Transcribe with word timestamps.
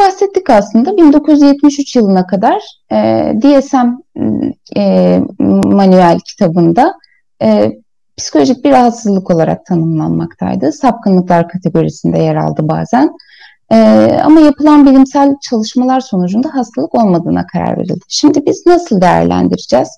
bahsettik 0.00 0.50
aslında. 0.50 0.96
1973 0.96 1.96
yılına 1.96 2.26
kadar 2.26 2.62
e, 2.92 2.96
DSM 3.42 3.88
e, 4.76 5.18
manuel 5.64 6.18
kitabında 6.18 6.94
e, 7.42 7.72
psikolojik 8.16 8.64
bir 8.64 8.70
rahatsızlık 8.70 9.30
olarak 9.30 9.66
tanımlanmaktaydı. 9.66 10.72
Sapkınlıklar 10.72 11.48
kategorisinde 11.48 12.18
yer 12.18 12.36
aldı 12.36 12.68
bazen. 12.68 13.10
E, 13.72 13.76
ama 14.24 14.40
yapılan 14.40 14.86
bilimsel 14.86 15.34
çalışmalar 15.50 16.00
sonucunda 16.00 16.54
hastalık 16.54 16.94
olmadığına 16.94 17.46
karar 17.46 17.78
verildi. 17.78 18.00
Şimdi 18.08 18.46
biz 18.46 18.66
nasıl 18.66 19.00
değerlendireceğiz? 19.00 19.88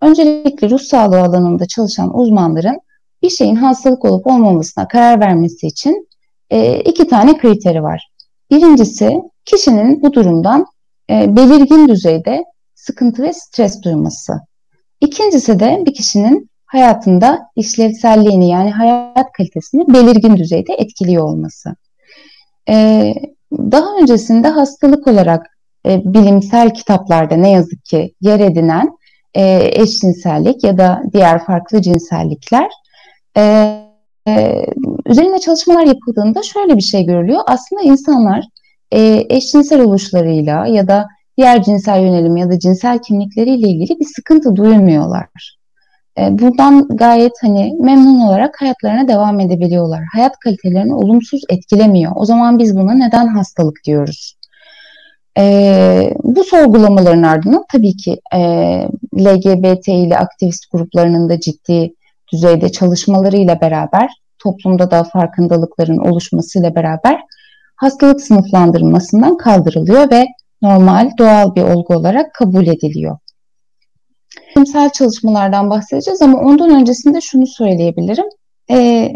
Öncelikle 0.00 0.70
ruh 0.70 0.80
sağlığı 0.80 1.20
alanında 1.20 1.66
çalışan 1.66 2.18
uzmanların 2.18 2.80
bir 3.22 3.30
şeyin 3.30 3.56
hastalık 3.56 4.04
olup 4.04 4.26
olmamasına 4.26 4.88
karar 4.88 5.20
vermesi 5.20 5.66
için 5.66 6.08
e, 6.50 6.80
iki 6.80 7.08
tane 7.08 7.38
kriteri 7.38 7.82
var. 7.82 8.11
Birincisi 8.52 9.22
kişinin 9.44 10.02
bu 10.02 10.12
durumdan 10.12 10.66
e, 11.10 11.36
belirgin 11.36 11.88
düzeyde 11.88 12.44
sıkıntı 12.74 13.22
ve 13.22 13.32
stres 13.32 13.82
duyması. 13.82 14.40
İkincisi 15.00 15.60
de 15.60 15.82
bir 15.86 15.94
kişinin 15.94 16.50
hayatında 16.66 17.40
işlevselliğini 17.56 18.48
yani 18.48 18.70
hayat 18.70 19.32
kalitesini 19.36 19.94
belirgin 19.94 20.36
düzeyde 20.36 20.72
etkiliyor 20.72 21.24
olması. 21.24 21.76
E, 22.68 23.14
daha 23.52 23.96
öncesinde 24.00 24.48
hastalık 24.48 25.06
olarak 25.06 25.46
e, 25.86 26.00
bilimsel 26.04 26.74
kitaplarda 26.74 27.36
ne 27.36 27.50
yazık 27.50 27.84
ki 27.84 28.14
yer 28.20 28.40
edinen 28.40 28.98
e, 29.34 29.70
eşcinsellik 29.72 30.64
ya 30.64 30.78
da 30.78 31.02
diğer 31.12 31.44
farklı 31.44 31.82
cinsellikler 31.82 32.70
e, 33.36 33.42
e, 34.28 34.66
üzerinde 35.12 35.38
çalışmalar 35.38 35.86
yapıldığında 35.86 36.42
şöyle 36.42 36.76
bir 36.76 36.82
şey 36.82 37.06
görülüyor. 37.06 37.40
Aslında 37.46 37.82
insanlar 37.82 38.44
e, 38.92 39.26
eşcinsel 39.28 39.80
oluşlarıyla 39.80 40.66
ya 40.66 40.88
da 40.88 41.08
diğer 41.38 41.62
cinsel 41.62 42.02
yönelim 42.02 42.36
ya 42.36 42.50
da 42.50 42.58
cinsel 42.58 42.98
kimlikleriyle 42.98 43.68
ilgili 43.68 44.00
bir 44.00 44.04
sıkıntı 44.04 44.56
duymuyorlar. 44.56 45.58
E, 46.18 46.38
buradan 46.38 46.88
gayet 46.88 47.32
hani 47.42 47.74
memnun 47.80 48.20
olarak 48.20 48.60
hayatlarına 48.60 49.08
devam 49.08 49.40
edebiliyorlar. 49.40 50.04
Hayat 50.14 50.38
kalitelerini 50.38 50.94
olumsuz 50.94 51.40
etkilemiyor. 51.48 52.12
O 52.14 52.24
zaman 52.24 52.58
biz 52.58 52.76
buna 52.76 52.94
neden 52.94 53.26
hastalık 53.26 53.84
diyoruz? 53.86 54.36
E, 55.38 56.14
bu 56.22 56.44
sorgulamaların 56.44 57.22
ardından 57.22 57.64
tabii 57.72 57.96
ki 57.96 58.20
e, 58.34 58.38
LGBT 59.18 59.88
ile 59.88 60.18
aktivist 60.18 60.72
gruplarının 60.72 61.28
da 61.28 61.40
ciddi 61.40 61.94
düzeyde 62.32 62.72
çalışmalarıyla 62.72 63.60
beraber 63.60 64.21
toplumda 64.42 64.90
da 64.90 65.04
farkındalıkların 65.04 65.98
oluşmasıyla 65.98 66.74
beraber 66.74 67.20
hastalık 67.76 68.20
sınıflandırılmasından 68.20 69.36
kaldırılıyor 69.36 70.10
ve 70.10 70.26
normal, 70.62 71.10
doğal 71.18 71.54
bir 71.54 71.62
olgu 71.62 71.94
olarak 71.94 72.34
kabul 72.34 72.66
ediliyor. 72.66 73.18
Bilimsel 74.56 74.90
çalışmalardan 74.90 75.70
bahsedeceğiz 75.70 76.22
ama 76.22 76.38
ondan 76.38 76.70
öncesinde 76.70 77.20
şunu 77.20 77.46
söyleyebilirim. 77.46 78.26
E, 78.70 79.08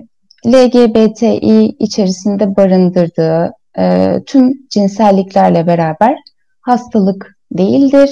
LGBTİ 0.46 1.76
içerisinde 1.78 2.56
barındırdığı 2.56 3.52
e, 3.78 4.14
tüm 4.26 4.68
cinselliklerle 4.70 5.66
beraber 5.66 6.16
hastalık 6.60 7.36
değildir, 7.52 8.10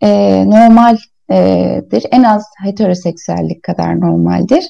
e, 0.00 0.08
normaldir, 0.50 2.06
en 2.10 2.22
az 2.22 2.44
heteroseksüellik 2.64 3.62
kadar 3.62 4.00
normaldir. 4.00 4.64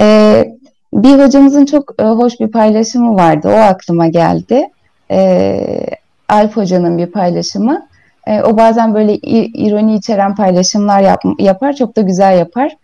E, 0.00 0.44
bir 0.92 1.24
hocamızın 1.24 1.64
çok 1.64 1.94
e, 1.98 2.04
hoş 2.04 2.40
bir 2.40 2.48
paylaşımı 2.48 3.14
vardı, 3.14 3.48
o 3.48 3.56
aklıma 3.56 4.06
geldi. 4.06 4.68
E, 5.10 5.86
Alp 6.28 6.56
Hoca'nın 6.56 6.98
bir 6.98 7.06
paylaşımı. 7.06 7.86
E, 8.26 8.42
o 8.42 8.56
bazen 8.56 8.94
böyle 8.94 9.14
ironi 9.14 9.94
içeren 9.94 10.34
paylaşımlar 10.34 11.00
yap, 11.00 11.22
yapar, 11.38 11.72
çok 11.72 11.96
da 11.96 12.00
güzel 12.00 12.38
yapar. 12.38 12.76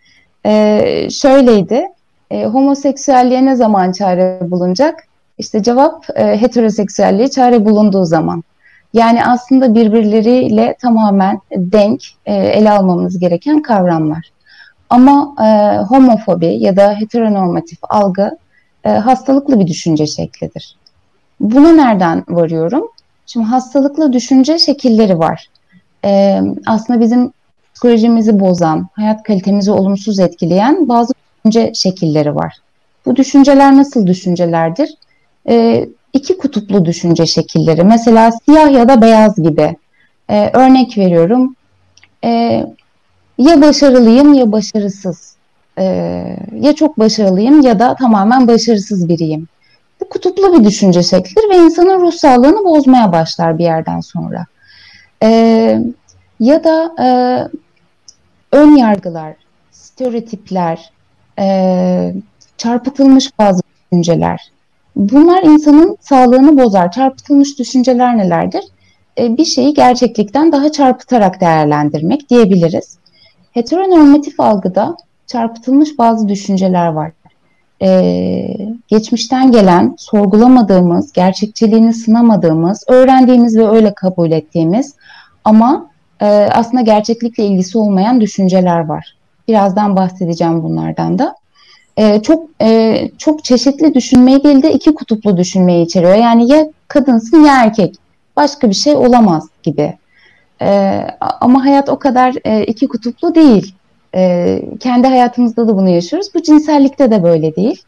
E, 0.46 1.10
şöyleydi, 1.10 1.86
e, 2.30 2.44
homoseksüelliğe 2.44 3.44
ne 3.44 3.56
zaman 3.56 3.92
çare 3.92 4.38
bulunacak? 4.50 5.04
İşte 5.38 5.62
cevap 5.62 6.06
e, 6.14 6.40
heteroseksüelliğe 6.40 7.28
çare 7.28 7.64
bulunduğu 7.64 8.04
zaman. 8.04 8.44
Yani 8.92 9.24
aslında 9.24 9.74
birbirleriyle 9.74 10.76
tamamen 10.80 11.40
denk 11.56 12.02
e, 12.26 12.34
ele 12.34 12.70
almamız 12.70 13.18
gereken 13.18 13.62
kavramlar. 13.62 14.30
Ama 14.92 15.34
e, 15.44 15.78
homofobi 15.78 16.46
ya 16.46 16.76
da 16.76 16.94
heteronormatif 17.00 17.78
algı 17.82 18.38
e, 18.84 18.88
hastalıklı 18.88 19.60
bir 19.60 19.66
düşünce 19.66 20.06
şeklidir. 20.06 20.76
Buna 21.40 21.72
nereden 21.72 22.24
varıyorum? 22.28 22.88
Şimdi 23.26 23.46
hastalıklı 23.46 24.12
düşünce 24.12 24.58
şekilleri 24.58 25.18
var. 25.18 25.48
E, 26.04 26.40
aslında 26.66 27.00
bizim 27.00 27.32
psikolojimizi 27.74 28.40
bozan, 28.40 28.88
hayat 28.92 29.22
kalitemizi 29.22 29.70
olumsuz 29.70 30.18
etkileyen 30.18 30.88
bazı 30.88 31.14
düşünce 31.14 31.72
şekilleri 31.74 32.34
var. 32.34 32.56
Bu 33.06 33.16
düşünceler 33.16 33.76
nasıl 33.76 34.06
düşüncelerdir? 34.06 34.94
E, 35.48 35.86
iki 36.12 36.38
kutuplu 36.38 36.84
düşünce 36.84 37.26
şekilleri. 37.26 37.84
Mesela 37.84 38.30
siyah 38.32 38.72
ya 38.72 38.88
da 38.88 39.02
beyaz 39.02 39.36
gibi. 39.36 39.76
E, 40.30 40.50
örnek 40.52 40.98
veriyorum. 40.98 41.56
E, 42.24 42.64
ya 43.38 43.62
başarılıyım 43.62 44.34
ya 44.34 44.52
başarısız. 44.52 45.36
E, 45.78 45.84
ya 46.60 46.72
çok 46.74 46.98
başarılıyım 46.98 47.60
ya 47.60 47.78
da 47.78 47.94
tamamen 47.94 48.48
başarısız 48.48 49.08
biriyim. 49.08 49.48
Bu 50.00 50.08
kutuplu 50.08 50.58
bir 50.58 50.64
düşünce 50.64 51.02
şeklidir 51.02 51.50
ve 51.50 51.56
insanın 51.56 52.00
ruh 52.00 52.12
sağlığını 52.12 52.64
bozmaya 52.64 53.12
başlar 53.12 53.58
bir 53.58 53.64
yerden 53.64 54.00
sonra. 54.00 54.46
E, 55.22 55.28
ya 56.40 56.64
da 56.64 56.92
e, 57.02 57.06
ön 58.52 58.76
yargılar, 58.76 59.34
stereotipler, 59.70 60.90
e, 61.38 62.14
çarpıtılmış 62.56 63.38
bazı 63.38 63.62
düşünceler. 63.92 64.52
Bunlar 64.96 65.42
insanın 65.42 65.96
sağlığını 66.00 66.58
bozar. 66.58 66.92
Çarpıtılmış 66.92 67.58
düşünceler 67.58 68.18
nelerdir? 68.18 68.64
E, 69.18 69.36
bir 69.36 69.44
şeyi 69.44 69.74
gerçeklikten 69.74 70.52
daha 70.52 70.72
çarpıtarak 70.72 71.40
değerlendirmek 71.40 72.30
diyebiliriz. 72.30 72.98
Heteronormatif 73.52 74.40
algıda 74.40 74.96
çarpıtılmış 75.26 75.98
bazı 75.98 76.28
düşünceler 76.28 76.86
var. 76.86 77.12
Ee, 77.82 78.48
geçmişten 78.88 79.52
gelen, 79.52 79.94
sorgulamadığımız, 79.98 81.12
gerçekçiliğini 81.12 81.94
sınamadığımız, 81.94 82.84
öğrendiğimiz 82.88 83.58
ve 83.58 83.68
öyle 83.68 83.94
kabul 83.94 84.30
ettiğimiz 84.30 84.94
ama 85.44 85.90
e, 86.20 86.26
aslında 86.26 86.82
gerçeklikle 86.82 87.44
ilgisi 87.44 87.78
olmayan 87.78 88.20
düşünceler 88.20 88.86
var. 88.86 89.16
Birazdan 89.48 89.96
bahsedeceğim 89.96 90.62
bunlardan 90.62 91.18
da. 91.18 91.36
E, 91.96 92.22
çok 92.22 92.48
e, 92.60 93.08
çok 93.18 93.44
çeşitli 93.44 93.94
düşünmeyi 93.94 94.44
değil 94.44 94.62
de 94.62 94.72
iki 94.72 94.94
kutuplu 94.94 95.36
düşünmeyi 95.36 95.86
içeriyor. 95.86 96.14
Yani 96.14 96.52
ya 96.52 96.66
kadınsın 96.88 97.44
ya 97.44 97.64
erkek. 97.64 97.94
Başka 98.36 98.68
bir 98.68 98.74
şey 98.74 98.96
olamaz 98.96 99.48
gibi. 99.62 99.94
E, 100.62 101.06
ama 101.40 101.64
hayat 101.64 101.88
o 101.88 101.98
kadar 101.98 102.34
e, 102.44 102.64
iki 102.64 102.88
kutuplu 102.88 103.34
değil. 103.34 103.74
E, 104.14 104.62
kendi 104.80 105.06
hayatımızda 105.08 105.68
da 105.68 105.76
bunu 105.76 105.88
yaşıyoruz. 105.88 106.28
Bu 106.34 106.42
cinsellikte 106.42 107.10
de 107.10 107.22
böyle 107.22 107.56
değil. 107.56 107.82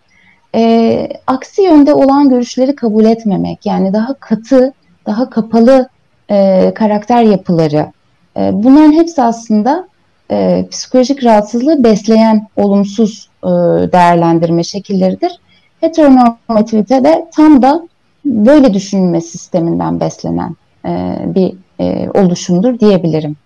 E, 0.55 1.09
aksi 1.27 1.63
yönde 1.63 1.95
olan 1.95 2.29
görüşleri 2.29 2.75
kabul 2.75 3.05
etmemek, 3.05 3.67
yani 3.67 3.93
daha 3.93 4.15
katı, 4.15 4.73
daha 5.07 5.31
kapalı 5.31 5.89
e, 6.31 6.73
karakter 6.75 7.23
yapıları. 7.23 7.93
E, 8.37 8.51
bunların 8.53 8.93
hepsi 8.93 9.23
aslında 9.23 9.89
e, 10.31 10.67
psikolojik 10.71 11.25
rahatsızlığı 11.25 11.85
besleyen 11.85 12.49
olumsuz 12.57 13.29
e, 13.45 13.49
değerlendirme 13.93 14.65
şekilleridir. 14.65 15.33
Heteronormativite 15.81 17.05
de 17.05 17.27
tam 17.37 17.63
da 17.63 17.89
böyle 18.25 18.75
düşünme 18.75 19.21
sisteminden 19.21 20.01
beslenen 20.01 20.57
e, 20.87 21.17
bir 21.27 21.55
e, 21.85 22.11
oluşumdur 22.15 22.79
diyebilirim. 22.79 23.37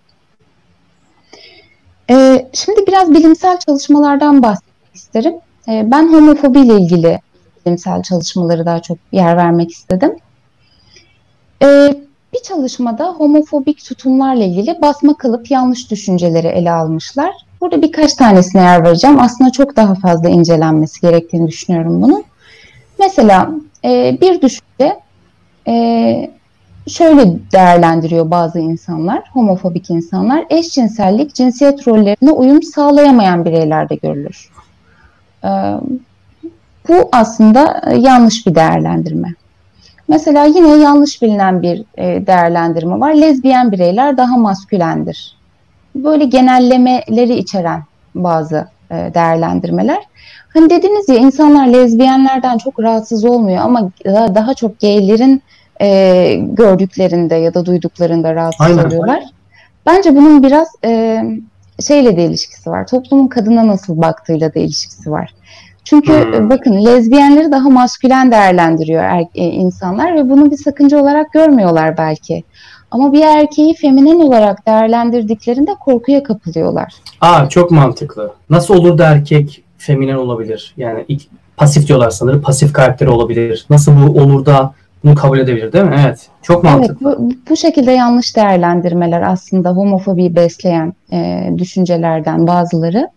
E, 2.09 2.47
şimdi 2.53 2.87
biraz 2.87 3.13
bilimsel 3.13 3.59
çalışmalardan 3.59 4.43
bahsetmek 4.43 4.95
isterim. 4.95 5.33
E, 5.67 5.91
ben 5.91 6.13
homofobi 6.13 6.59
ile 6.59 6.73
ilgili 6.73 7.19
bilimsel 7.65 8.03
çalışmaları 8.03 8.65
daha 8.65 8.81
çok 8.81 8.97
yer 9.11 9.37
vermek 9.37 9.71
istedim. 9.71 10.15
E, 11.63 11.93
bir 12.33 12.39
çalışmada 12.43 13.05
homofobik 13.05 13.85
tutumlarla 13.85 14.43
ilgili 14.43 14.81
basma 14.81 15.17
kalıp 15.17 15.51
yanlış 15.51 15.91
düşünceleri 15.91 16.47
ele 16.47 16.71
almışlar. 16.71 17.31
Burada 17.61 17.81
birkaç 17.81 18.13
tanesine 18.13 18.61
yer 18.61 18.83
vereceğim. 18.83 19.19
Aslında 19.19 19.51
çok 19.51 19.75
daha 19.75 19.95
fazla 19.95 20.29
incelenmesi 20.29 21.01
gerektiğini 21.01 21.47
düşünüyorum 21.47 22.01
bunun. 22.01 22.23
Mesela 22.99 23.51
e, 23.85 24.17
bir 24.21 24.41
düşünce 24.41 24.99
e, 25.67 26.31
şöyle 26.89 27.51
değerlendiriyor 27.51 28.31
bazı 28.31 28.59
insanlar, 28.59 29.23
homofobik 29.33 29.89
insanlar, 29.89 30.45
eşcinsellik 30.49 31.35
cinsiyet 31.35 31.87
rollerine 31.87 32.31
uyum 32.31 32.63
sağlayamayan 32.63 33.45
bireylerde 33.45 33.95
görülür. 33.95 34.49
Ee, 35.43 35.47
bu 36.89 37.09
aslında 37.11 37.81
yanlış 37.97 38.47
bir 38.47 38.55
değerlendirme. 38.55 39.33
Mesela 40.07 40.45
yine 40.45 40.67
yanlış 40.67 41.21
bilinen 41.21 41.61
bir 41.61 41.83
e, 41.97 42.27
değerlendirme 42.27 42.99
var. 42.99 43.13
Lezbiyen 43.13 43.71
bireyler 43.71 44.17
daha 44.17 44.37
maskülendir. 44.37 45.35
Böyle 45.95 46.25
genellemeleri 46.25 47.35
içeren 47.35 47.83
bazı 48.15 48.67
e, 48.91 49.11
değerlendirmeler. 49.13 50.03
Hani 50.53 50.69
dediniz 50.69 51.09
ya 51.09 51.15
insanlar 51.15 51.67
lezbiyenlerden 51.67 52.57
çok 52.57 52.79
rahatsız 52.79 53.25
olmuyor 53.25 53.57
ama 53.61 53.89
daha 54.05 54.53
çok 54.53 54.79
gaylerin 54.79 55.43
e, 55.81 56.35
gördüklerinde 56.35 57.35
ya 57.35 57.53
da 57.53 57.65
duyduklarında 57.65 58.35
rahatsız 58.35 58.65
Aynen. 58.65 58.85
oluyorlar. 58.85 59.23
Bence 59.85 60.15
bunun 60.15 60.43
biraz 60.43 60.67
e, 60.85 61.23
şeyle 61.87 62.17
de 62.17 62.25
ilişkisi 62.25 62.69
var. 62.69 62.87
Toplumun 62.87 63.27
kadına 63.27 63.67
nasıl 63.67 64.01
baktığıyla 64.01 64.53
da 64.53 64.59
ilişkisi 64.59 65.11
var. 65.11 65.33
Çünkü 65.83 66.25
hmm. 66.25 66.33
E, 66.33 66.49
bakın 66.49 66.85
lezbiyenleri 66.85 67.51
daha 67.51 67.69
maskülen 67.69 68.31
değerlendiriyor 68.31 69.03
er, 69.03 69.21
e, 69.35 69.43
insanlar 69.43 70.15
ve 70.15 70.29
bunu 70.29 70.51
bir 70.51 70.57
sakınca 70.57 71.01
olarak 71.01 71.33
görmüyorlar 71.33 71.97
belki. 71.97 72.43
Ama 72.91 73.13
bir 73.13 73.21
erkeği 73.21 73.75
feminen 73.75 74.19
olarak 74.19 74.67
değerlendirdiklerinde 74.67 75.75
korkuya 75.79 76.23
kapılıyorlar. 76.23 76.93
Aa 77.21 77.49
çok 77.49 77.71
mantıklı. 77.71 78.33
Nasıl 78.49 78.73
olur 78.73 78.97
da 78.97 79.05
erkek 79.05 79.63
feminen 79.77 80.15
olabilir? 80.15 80.73
Yani 80.77 81.05
ilk, 81.07 81.21
pasif 81.57 81.87
diyorlar 81.87 82.09
sanırım. 82.09 82.41
Pasif 82.41 82.73
karakteri 82.73 83.09
olabilir. 83.09 83.65
Nasıl 83.69 83.91
bu 83.91 84.21
olur 84.21 84.45
da 84.45 84.73
bunu 85.03 85.15
kabul 85.15 85.39
edebilir 85.39 85.73
değil 85.73 85.85
mi? 85.85 85.95
Evet. 86.05 86.27
Çok 86.41 86.63
mantıklı. 86.63 87.09
Evet, 87.09 87.19
bu, 87.19 87.33
bu 87.49 87.57
şekilde 87.57 87.91
yanlış 87.91 88.35
değerlendirmeler 88.35 89.21
aslında 89.21 89.69
homofobi 89.69 90.35
besleyen 90.35 90.93
e, 91.11 91.49
düşüncelerden 91.57 92.47
bazıları. 92.47 93.09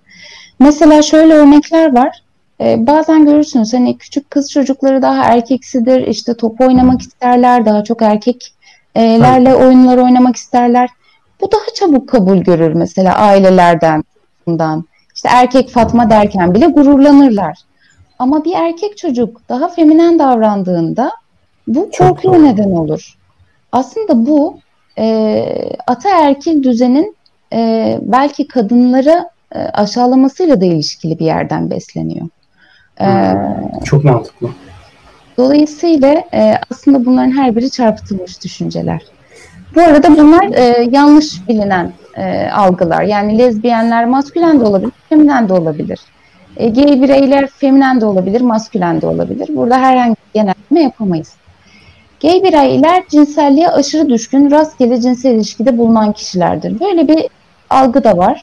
Mesela 0.58 1.02
şöyle 1.02 1.34
örnekler 1.34 1.94
var. 1.94 2.22
E, 2.60 2.86
bazen 2.86 3.26
görürsünüz 3.26 3.74
hani 3.74 3.98
küçük 3.98 4.30
kız 4.30 4.50
çocukları 4.50 5.02
daha 5.02 5.24
erkeksidir. 5.24 6.06
İşte 6.06 6.36
top 6.36 6.60
oynamak 6.60 7.00
isterler. 7.00 7.66
Daha 7.66 7.84
çok 7.84 8.02
erkeklerle 8.02 9.48
evet. 9.50 9.60
oyunlar 9.60 9.98
oynamak 9.98 10.36
isterler. 10.36 10.88
Bu 11.40 11.52
daha 11.52 11.74
çabuk 11.74 12.08
kabul 12.08 12.36
görür 12.36 12.72
mesela 12.72 13.14
ailelerden. 13.14 14.04
Bundan. 14.46 14.84
İşte 15.14 15.28
erkek 15.32 15.70
Fatma 15.70 16.10
derken 16.10 16.54
bile 16.54 16.66
gururlanırlar. 16.66 17.58
Ama 18.18 18.44
bir 18.44 18.52
erkek 18.54 18.98
çocuk 18.98 19.48
daha 19.48 19.68
feminen 19.68 20.18
davrandığında 20.18 21.12
bu 21.66 21.90
korkuya 21.98 22.38
neden 22.38 22.70
olur. 22.70 23.18
Aslında 23.72 24.26
bu 24.26 24.58
e, 24.98 25.46
ataerkil 25.86 26.62
düzenin 26.62 27.16
e, 27.52 27.98
belki 28.02 28.48
kadınları 28.48 29.28
e, 29.54 29.58
aşağılamasıyla 29.58 30.60
da 30.60 30.64
ilişkili 30.64 31.18
bir 31.18 31.24
yerden 31.24 31.70
besleniyor. 31.70 32.26
E, 33.00 33.06
hmm, 33.06 33.80
çok 33.84 34.04
mantıklı. 34.04 34.48
Dolayısıyla 35.38 36.24
e, 36.34 36.54
aslında 36.70 37.04
bunların 37.04 37.30
her 37.30 37.56
biri 37.56 37.70
çarpıtılmış 37.70 38.44
düşünceler. 38.44 39.02
Bu 39.74 39.80
arada 39.80 40.16
bunlar 40.16 40.44
e, 40.54 40.88
yanlış 40.90 41.48
bilinen 41.48 41.92
e, 42.16 42.50
algılar. 42.50 43.02
Yani 43.02 43.38
lezbiyenler 43.38 44.04
maskülen 44.04 44.60
de 44.60 44.64
olabilir, 44.64 44.92
feminen 45.08 45.48
de 45.48 45.52
olabilir. 45.52 46.00
E, 46.56 46.68
gay 46.68 47.02
bireyler 47.02 47.46
feminen 47.46 48.00
de 48.00 48.06
olabilir, 48.06 48.40
maskülen 48.40 49.00
de 49.00 49.06
olabilir. 49.06 49.48
Burada 49.56 49.78
herhangi 49.80 50.14
bir 50.14 50.40
genelleme 50.40 50.82
yapamayız. 50.82 51.34
Gay 52.22 52.42
bireyler 52.42 53.02
cinselliğe 53.08 53.68
aşırı 53.68 54.08
düşkün, 54.08 54.50
rastgele 54.50 55.00
cinsel 55.00 55.34
ilişkide 55.34 55.78
bulunan 55.78 56.12
kişilerdir. 56.12 56.80
Böyle 56.80 57.08
bir 57.08 57.26
algı 57.70 58.04
da 58.04 58.16
var. 58.16 58.42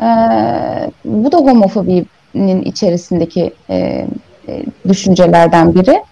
Ee, 0.00 0.90
bu 1.04 1.32
da 1.32 1.36
homofobinin 1.36 2.62
içerisindeki 2.62 3.52
e, 3.70 4.06
e, 4.48 4.64
düşüncelerden 4.88 5.74
biri. 5.74 6.02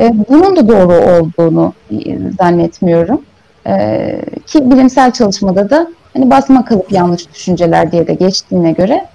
E, 0.00 0.12
bunun 0.28 0.56
da 0.56 0.68
doğru 0.68 0.92
olduğunu 0.92 1.72
e, 1.90 2.18
zannetmiyorum. 2.38 3.22
E, 3.66 4.20
ki 4.46 4.70
bilimsel 4.70 5.10
çalışmada 5.10 5.70
da 5.70 5.88
hani 6.14 6.30
basma 6.30 6.64
kalıp 6.64 6.92
yanlış 6.92 7.34
düşünceler 7.34 7.92
diye 7.92 8.06
de 8.06 8.14
geçtiğine 8.14 8.72
göre 8.72 9.06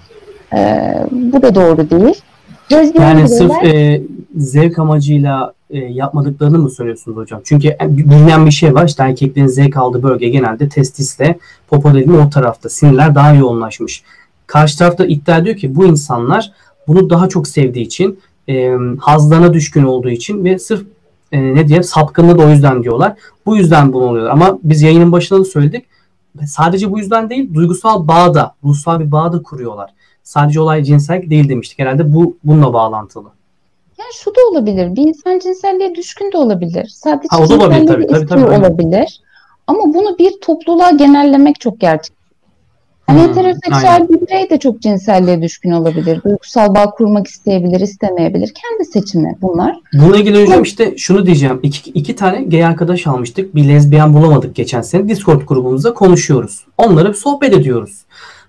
e, 0.54 0.92
bu 1.10 1.42
da 1.42 1.54
doğru 1.54 1.90
değil. 1.90 2.22
Gözleyen 2.68 3.08
yani 3.08 3.24
bireyler, 3.24 3.36
sırf 3.36 3.64
e, 3.64 4.02
zevk 4.36 4.78
amacıyla 4.78 5.57
e, 5.70 5.78
yapmadıklarını 5.78 6.58
mı 6.58 6.70
söylüyorsunuz 6.70 7.16
hocam? 7.16 7.40
Çünkü 7.44 7.68
e, 7.68 7.78
bilinen 7.90 8.46
bir 8.46 8.50
şey 8.50 8.74
var. 8.74 8.86
İşte 8.86 9.02
erkeklerin 9.02 9.46
zevk 9.46 9.76
aldığı 9.76 10.02
bölge 10.02 10.28
genelde 10.28 10.68
testisle 10.68 11.38
popo 11.68 11.94
dediğim 11.94 12.20
o 12.20 12.30
tarafta. 12.30 12.68
Sinirler 12.68 13.14
daha 13.14 13.34
yoğunlaşmış. 13.34 14.02
Karşı 14.46 14.78
tarafta 14.78 15.06
iddia 15.06 15.38
ediyor 15.38 15.56
ki 15.56 15.76
bu 15.76 15.86
insanlar 15.86 16.52
bunu 16.88 17.10
daha 17.10 17.28
çok 17.28 17.48
sevdiği 17.48 17.84
için 17.84 18.20
e, 18.48 18.72
hazlarına 19.00 19.54
düşkün 19.54 19.84
olduğu 19.84 20.10
için 20.10 20.44
ve 20.44 20.58
sırf 20.58 20.86
e, 21.32 21.54
ne 21.54 21.68
diye 21.68 21.82
sapkınlığı 21.82 22.38
da 22.38 22.42
o 22.42 22.48
yüzden 22.48 22.82
diyorlar. 22.82 23.14
Bu 23.46 23.56
yüzden 23.56 23.92
bunu 23.92 24.04
oluyorlar. 24.04 24.32
Ama 24.32 24.58
biz 24.62 24.82
yayının 24.82 25.12
başında 25.12 25.40
da 25.40 25.44
söyledik. 25.44 25.84
Sadece 26.46 26.92
bu 26.92 26.98
yüzden 26.98 27.30
değil, 27.30 27.54
duygusal 27.54 28.08
bağ 28.08 28.34
da, 28.34 28.54
ruhsal 28.64 29.00
bir 29.00 29.12
bağ 29.12 29.32
da 29.32 29.42
kuruyorlar. 29.42 29.90
Sadece 30.22 30.60
olay 30.60 30.84
cinsel 30.84 31.30
değil 31.30 31.48
demiştik. 31.48 31.78
Herhalde 31.78 32.14
bu 32.14 32.36
bununla 32.44 32.72
bağlantılı. 32.72 33.37
Yani 33.98 34.10
şu 34.24 34.30
da 34.30 34.40
olabilir. 34.50 34.96
Bir 34.96 35.02
insan 35.02 35.38
cinselliğe 35.38 35.94
düşkün 35.94 36.32
de 36.32 36.36
olabilir. 36.36 36.86
Sadece 36.86 37.28
ha, 37.30 37.42
o 37.42 37.48
da 37.48 37.54
olabilir 37.54 37.86
tabii. 37.86 38.06
tabii, 38.06 38.26
tabii, 38.26 38.44
olabilir. 38.44 39.20
Ama 39.66 39.94
bunu 39.94 40.18
bir 40.18 40.40
topluluğa 40.40 40.90
genellemek 40.90 41.60
çok 41.60 41.80
gerçek. 41.80 42.18
Yani 43.08 43.22
hmm, 43.22 43.28
heteroseksüel 43.28 43.94
aynen. 43.94 44.08
bir 44.08 44.20
birey 44.20 44.50
de 44.50 44.58
çok 44.58 44.82
cinselliğe 44.82 45.42
düşkün 45.42 45.70
olabilir. 45.70 46.22
Duygusal 46.24 46.74
bağ 46.74 46.90
kurmak 46.90 47.26
isteyebilir, 47.26 47.80
istemeyebilir. 47.80 48.52
Kendi 48.54 48.90
seçimi 48.90 49.36
bunlar. 49.42 49.76
Bununla 49.92 50.16
ilgili 50.16 50.42
hocam 50.42 50.62
işte 50.62 50.96
şunu 50.96 51.26
diyeceğim. 51.26 51.60
İki, 51.62 51.90
iki 51.90 52.16
tane 52.16 52.42
gay 52.42 52.64
arkadaş 52.64 53.06
almıştık. 53.06 53.54
Bir 53.54 53.68
lezbiyen 53.68 54.14
bulamadık 54.14 54.54
geçen 54.54 54.80
sene. 54.80 55.08
Discord 55.08 55.42
grubumuzda 55.42 55.94
konuşuyoruz. 55.94 56.66
Onları 56.78 57.14
sohbet 57.14 57.52
ediyoruz. 57.52 58.04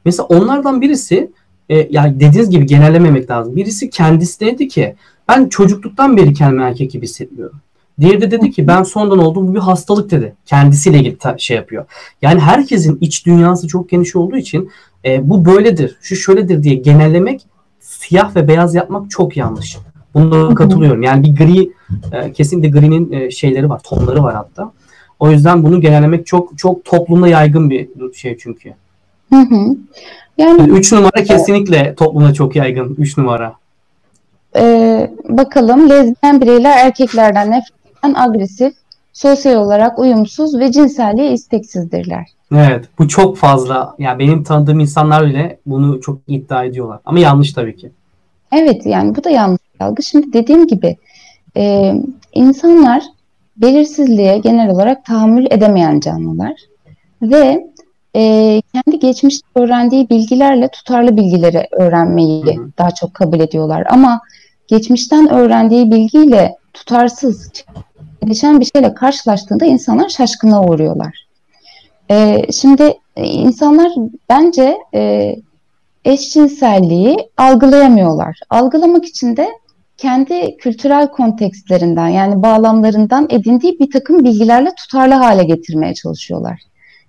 Mesela 0.06 0.28
onlardan 0.28 0.82
birisi 0.82 1.32
e, 1.70 1.88
yani 1.90 2.16
dediğiniz 2.16 2.50
gibi 2.50 2.66
genellememek 2.66 3.32
lazım. 3.32 3.56
Birisi 3.56 3.90
kendisi 3.90 4.40
dedi 4.40 4.68
ki 4.68 4.96
ben 5.30 5.50
çocukluktan 5.50 6.18
beri 6.18 6.34
kendimi 6.34 6.64
erkek 6.64 6.92
gibi 6.92 7.04
hissediyorum. 7.04 7.58
Diğeri 8.00 8.22
de 8.22 8.32
dedi 8.32 8.52
ki 8.52 8.68
ben 8.68 8.84
sondan 8.84 9.20
oldum 9.20 9.48
bu 9.48 9.56
bir 9.56 9.60
hastalık 9.60 10.12
dedi. 10.12 10.36
Kendisiyle 10.46 11.00
ilgili 11.00 11.18
şey 11.38 11.58
yapıyor. 11.58 11.86
Yani 12.22 12.40
herkesin 12.40 12.98
iç 13.02 13.26
dünyası 13.26 13.68
çok 13.68 13.90
geniş 13.90 14.16
olduğu 14.16 14.38
için 14.38 14.70
e, 15.06 15.30
bu 15.30 15.46
böyledir, 15.46 15.98
şu 16.02 16.16
şöyledir 16.16 16.64
diye 16.64 16.76
genellemek 16.76 17.42
siyah 17.80 18.36
ve 18.36 18.48
beyaz 18.48 18.76
yapmak 18.76 19.12
çok 19.12 19.38
yanlış. 19.38 19.78
Bunlara 20.14 20.56
katılıyorum. 20.56 21.02
Yani 21.02 21.24
bir 21.24 21.36
gri 21.36 21.72
e, 22.12 22.32
kesinlikle 22.32 22.80
gri'nin 22.80 23.12
e, 23.12 23.32
şeyleri 23.32 23.70
var, 23.70 23.82
tonları 23.84 24.24
var 24.24 24.36
hatta. 24.36 24.72
O 25.20 25.32
yüzden 25.32 25.64
bunu 25.64 25.82
genellemek 25.82 26.26
çok 26.26 26.58
çok 26.58 26.86
toplumda 26.86 27.28
yaygın 27.28 27.70
bir 27.70 27.90
şey 28.14 28.38
çünkü. 28.38 28.74
Hı 29.30 29.40
hı. 29.40 29.76
Yani, 30.38 30.62
yani 30.62 30.72
üç 30.72 30.92
numara 30.92 31.24
kesinlikle 31.24 31.96
toplumda 31.96 32.34
çok 32.34 32.56
yaygın. 32.56 32.96
Üç 32.98 33.18
numara. 33.18 33.59
Ee, 34.56 35.12
bakalım 35.30 35.90
lezbiyen 35.90 36.42
bireyler 36.42 36.86
erkeklerden 36.86 37.52
nefretten 37.52 38.14
agresif, 38.16 38.74
sosyal 39.14 39.56
olarak 39.56 40.00
uyumsuz 40.00 40.60
ve 40.60 40.72
cinselliğe 40.72 41.32
isteksizdirler. 41.32 42.26
Evet 42.56 42.86
bu 43.00 43.08
çok 43.08 43.38
fazla. 43.38 43.96
Yani 44.00 44.20
benim 44.20 44.44
tanıdığım 44.44 44.80
insanlar 44.80 45.26
bile 45.26 45.60
bunu 45.66 46.02
çok 46.02 46.20
iddia 46.28 46.64
ediyorlar. 46.64 47.00
Ama 47.06 47.20
yanlış 47.20 47.54
tabii 47.54 47.76
ki. 47.76 47.92
Evet 48.52 48.86
yani 48.86 49.16
bu 49.16 49.24
da 49.24 49.30
yanlış 49.30 49.62
algı. 49.80 50.04
Şimdi 50.04 50.34
dediğim 50.34 50.68
gibi 50.68 50.98
e, 51.58 51.94
insanlar 52.34 53.04
belirsizliğe 53.58 54.38
genel 54.38 54.70
olarak 54.70 55.06
tahammül 55.06 55.46
edemeyen 55.52 56.00
canlılar 56.00 56.54
ve 57.22 57.69
e, 58.16 58.62
kendi 58.74 59.00
geçmişte 59.00 59.48
öğrendiği 59.56 60.10
bilgilerle 60.10 60.68
tutarlı 60.68 61.18
bilgileri 61.18 61.68
öğrenmeyi 61.72 62.46
hı 62.46 62.62
hı. 62.62 62.70
daha 62.78 62.92
çok 62.92 63.14
kabul 63.14 63.40
ediyorlar. 63.40 63.88
Ama 63.90 64.22
geçmişten 64.68 65.30
öğrendiği 65.30 65.92
bilgiyle 65.92 66.56
tutarsız, 66.74 67.52
gelişen 68.24 68.60
bir 68.60 68.66
şeyle 68.76 68.94
karşılaştığında 68.94 69.66
insanlar 69.66 70.10
şaşkına 70.10 70.64
uğruyorlar. 70.64 71.26
E, 72.12 72.46
şimdi 72.52 72.94
insanlar 73.16 73.92
bence 74.30 74.78
e, 74.94 75.36
eşcinselliği 76.06 77.18
algılayamıyorlar. 77.38 78.40
Algılamak 78.50 79.06
için 79.06 79.38
de 79.38 79.50
kendi 79.98 80.58
kültürel 80.58 81.08
kontekstlerinden 81.08 82.08
yani 82.08 82.44
bağlamlarından 82.44 83.28
edindiği 83.30 83.80
bir 83.80 83.92
takım 83.92 84.24
bilgilerle 84.24 84.76
tutarlı 84.76 85.14
hale 85.14 85.44
getirmeye 85.44 85.94
çalışıyorlar. 85.94 86.62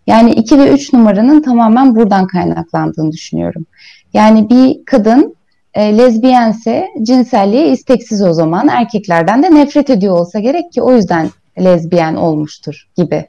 Yani 0.07 0.31
2 0.31 0.59
ve 0.59 0.71
3 0.71 0.93
numaranın 0.93 1.43
tamamen 1.43 1.97
buradan 1.97 2.27
kaynaklandığını 2.27 3.13
düşünüyorum. 3.13 3.67
Yani 4.15 4.51
bir 4.51 4.85
kadın 4.85 5.37
e, 5.75 5.99
lezbiyense 5.99 6.89
cinselliğe 7.03 7.73
isteksiz 7.73 8.23
o 8.23 8.33
zaman 8.33 8.69
erkeklerden 8.69 9.43
de 9.43 9.55
nefret 9.55 9.91
ediyor 9.91 10.19
olsa 10.19 10.39
gerek 10.39 10.73
ki 10.73 10.83
o 10.83 10.93
yüzden 10.93 11.31
lezbiyen 11.59 12.15
olmuştur 12.15 12.89
gibi. 12.97 13.27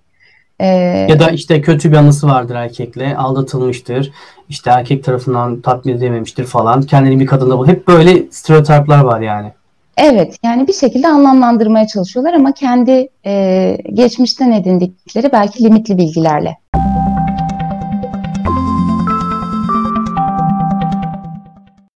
Ee, 0.59 0.67
ya 1.09 1.19
da 1.19 1.29
işte 1.29 1.61
kötü 1.61 1.91
bir 1.91 1.97
anısı 1.97 2.27
vardır 2.27 2.55
erkekle, 2.55 3.17
aldatılmıştır, 3.17 4.11
işte 4.49 4.71
erkek 4.71 5.03
tarafından 5.03 5.61
tatmin 5.61 5.97
edememiştir 5.97 6.45
falan. 6.45 6.81
Kendini 6.81 7.19
bir 7.19 7.25
kadında 7.25 7.59
bu. 7.59 7.67
Hep 7.67 7.87
böyle 7.87 8.23
stereotipler 8.31 8.99
var 8.99 9.21
yani. 9.21 9.51
Evet, 9.97 10.37
yani 10.43 10.67
bir 10.67 10.73
şekilde 10.73 11.07
anlamlandırmaya 11.07 11.87
çalışıyorlar 11.87 12.33
ama 12.33 12.51
kendi 12.53 13.09
e, 13.25 13.77
geçmişten 13.93 14.51
edindikleri 14.51 15.31
belki 15.31 15.63
limitli 15.63 15.97
bilgilerle. 15.97 16.57